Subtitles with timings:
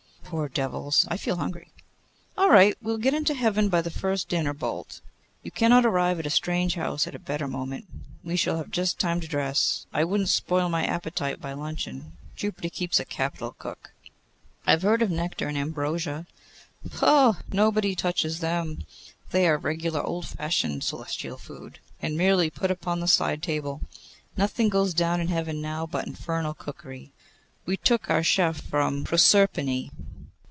[0.33, 1.05] 'Poor devils!
[1.09, 1.73] I feel hungry.'
[2.37, 2.77] 'All right.
[2.81, 5.01] We shall get into Heaven by the first dinner bolt.
[5.43, 7.85] You cannot arrive at a strange house at a better moment.
[8.23, 9.85] We shall just have time to dress.
[9.91, 12.13] I would not spoil my appetite by luncheon.
[12.37, 13.91] Jupiter keeps a capital cook.'
[14.65, 16.27] 'I have heard of Nectar and Ambrosia.'
[16.89, 17.35] 'Poh!
[17.51, 18.85] nobody touches them.
[19.31, 23.81] They are regular old fashioned celestial food, and merely put upon the side table.
[24.37, 27.11] Nothing goes down in Heaven now but infernal cookery.
[27.65, 29.91] We took our chef from Proserpine.